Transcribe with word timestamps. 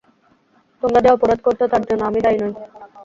তোমরা 0.83 0.99
যে 1.03 1.09
অপরাধ 1.11 1.39
করছ 1.43 1.59
তার 1.71 1.83
জন্য 1.89 2.01
আমি 2.05 2.19
দায়ী 2.25 2.37
নই। 2.41 2.53